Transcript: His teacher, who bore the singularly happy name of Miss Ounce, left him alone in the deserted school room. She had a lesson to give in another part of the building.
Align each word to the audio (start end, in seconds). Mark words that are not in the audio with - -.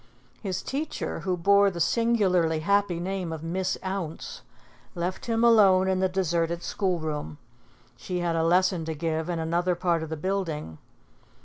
His 0.41 0.63
teacher, 0.63 1.19
who 1.19 1.37
bore 1.37 1.69
the 1.69 1.79
singularly 1.79 2.61
happy 2.61 2.99
name 2.99 3.31
of 3.31 3.43
Miss 3.43 3.77
Ounce, 3.85 4.41
left 4.95 5.27
him 5.27 5.43
alone 5.43 5.87
in 5.87 5.99
the 5.99 6.09
deserted 6.09 6.63
school 6.63 6.97
room. 6.97 7.37
She 7.97 8.17
had 8.17 8.35
a 8.35 8.43
lesson 8.43 8.83
to 8.85 8.95
give 8.95 9.29
in 9.29 9.37
another 9.37 9.75
part 9.75 10.01
of 10.01 10.09
the 10.09 10.17
building. 10.17 10.79